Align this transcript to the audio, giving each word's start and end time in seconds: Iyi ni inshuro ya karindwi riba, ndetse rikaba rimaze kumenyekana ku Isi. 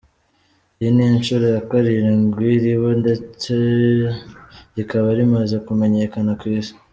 Iyi 0.79 0.89
ni 0.95 1.03
inshuro 1.15 1.45
ya 1.55 1.61
karindwi 1.69 2.49
riba, 2.63 2.89
ndetse 3.01 3.51
rikaba 4.75 5.09
rimaze 5.17 5.55
kumenyekana 5.65 6.31
ku 6.41 6.45
Isi. 6.59 6.73